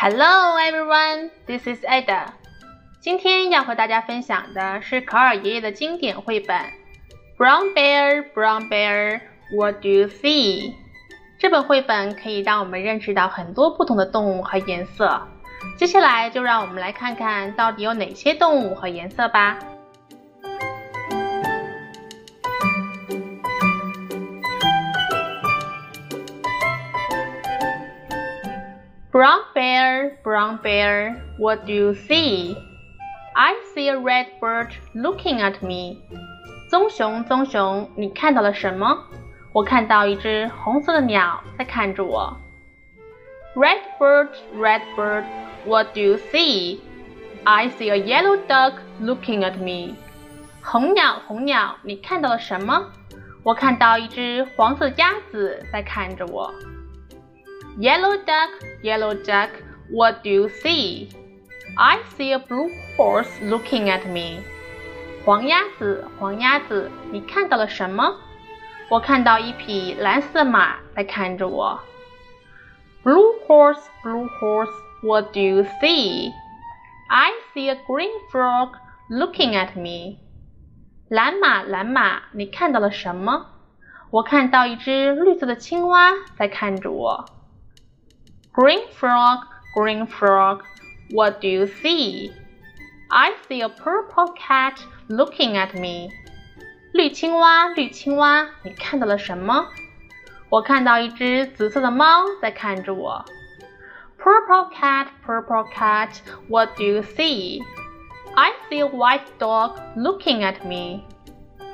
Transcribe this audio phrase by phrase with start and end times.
[0.00, 2.26] Hello everyone, this is Ada。
[3.00, 6.56] 今天要和大家分享的是考尔爷爷的经典绘本
[7.36, 9.20] 《Brown Bear, Brown Bear,
[9.56, 10.70] What Do You See》。
[11.40, 15.20] 这本绘本可以让我们认识到很多不同的动物和颜色。
[15.76, 19.58] 接下来就让我们来看看到底有哪些动物和颜色吧。
[29.11, 32.55] Brown bear, brown bear, what do you see?
[33.35, 36.01] I see a red bird looking at me.
[36.69, 39.05] 棕熊，棕熊，你看到了什么？
[39.53, 42.35] 我看到一只红色的鸟在看着我。
[43.55, 45.25] Red bird, red bird,
[45.65, 46.79] what do you see?
[47.43, 49.95] I see a yellow duck looking at me.
[50.63, 52.91] 红鸟，红鸟，你看到了什么？
[53.43, 56.51] 我看到一只黄色鸭子在看着我。
[57.77, 58.49] Yellow duck,
[58.83, 59.49] yellow duck,
[59.89, 61.09] what do you see?
[61.75, 64.43] I see a blue horse looking at me.
[65.25, 68.15] 黄鸭子，黄鸭子，你看到了什么？
[68.89, 71.79] 我看到一匹蓝色的马在看着我。
[73.03, 76.31] Blue horse, blue horse, what do you see?
[77.09, 78.73] I see a green frog
[79.09, 80.19] looking at me.
[81.09, 83.47] 蓝马，蓝马，你看到了什么？
[84.11, 87.25] 我看到一只绿色的青蛙在看着我。
[88.57, 89.39] Green frog,
[89.73, 90.61] green frog,
[91.11, 92.31] what do you see?
[93.09, 96.09] I see a purple cat looking at me.
[96.93, 99.65] 绿青蛙，绿青蛙，你看到了什么？
[100.49, 103.25] 我看到一只紫色的猫在看着我。
[104.19, 107.61] Purple cat, purple cat, what do you see?
[108.35, 111.01] I see a white dog looking at me.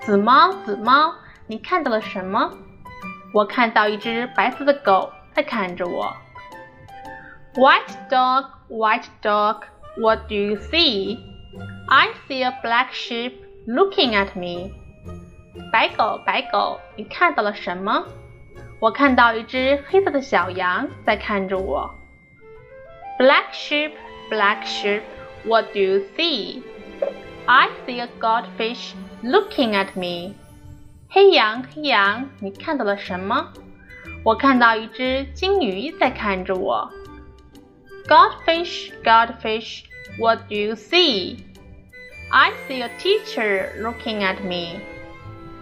[0.00, 1.14] 紫猫，紫猫，
[1.48, 2.52] 你看到了什么？
[3.34, 6.16] 我看到一只白色的狗在看着我。
[7.54, 9.64] White dog, white dog,
[9.96, 11.18] what do you see?
[11.88, 13.32] I see a black sheep
[13.66, 14.70] looking at me.
[15.72, 18.04] 白狗，白狗，你看到了什么？
[18.80, 21.90] 我看到一只黑色的小羊在看着我。
[23.18, 23.92] Black sheep,
[24.30, 25.02] black sheep,
[25.44, 26.62] what do you see?
[27.46, 28.92] I see a goldfish
[29.24, 30.34] looking at me.
[31.10, 33.48] 黑羊，黑羊，你看到了什么？
[34.24, 36.88] 我看到一只金鱼在看着我。
[38.06, 39.84] Goldfish, goldfish,
[40.18, 41.44] what do you see?
[42.30, 44.80] I see a teacher looking at me.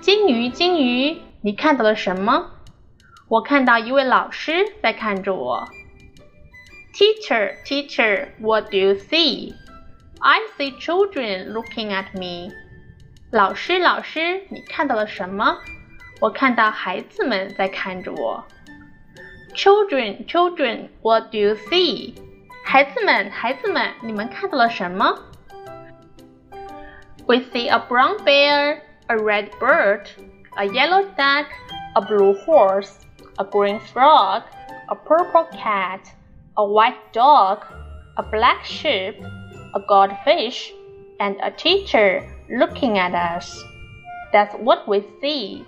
[0.00, 2.50] 金鱼，金鱼，你看到了什么？
[3.28, 4.52] 我看到一位老师
[4.82, 5.68] 在看着我。
[6.92, 9.54] Teacher, teacher, what do you see?
[10.18, 12.52] I see children looking at me.
[13.30, 15.58] 老师，老师，你看到了什么？
[16.20, 18.44] 我看到孩子们在看着我。
[19.54, 22.14] Children, children, what do you see?
[22.66, 25.18] 孩子们，孩子们，你们看到了什么？
[27.26, 30.06] We see a brown bear, a red bird,
[30.56, 31.46] a yellow duck,
[31.94, 32.94] a blue horse,
[33.36, 34.42] a green frog,
[34.88, 36.00] a purple cat,
[36.54, 37.58] a white dog,
[38.16, 39.14] a black sheep,
[39.74, 40.72] a goldfish,
[41.18, 43.56] and a teacher looking at us.
[44.32, 45.64] That's what we see.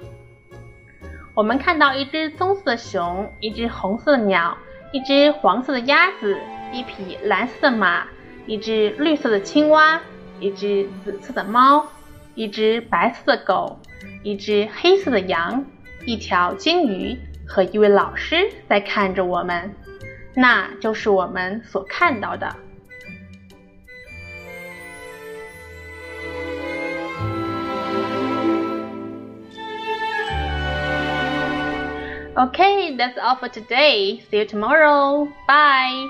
[1.34, 4.56] 我们看到一只棕色的熊，一只红色的鸟，
[4.91, 6.37] 一只黄色的鸭子。
[6.71, 8.05] 一匹蓝色的马，
[8.45, 9.99] 一只绿色的青蛙，
[10.39, 11.83] 一只紫色的猫，
[12.35, 13.79] 一只白色的狗，
[14.21, 15.65] 一只黑色的羊，
[16.05, 17.17] 一条金鱼
[17.47, 19.73] 和一位老师在看着我们，
[20.35, 22.55] 那就是我们所看到的。
[32.39, 34.23] Okay, that's all for today.
[34.31, 35.27] See you tomorrow.
[35.45, 36.07] Bye.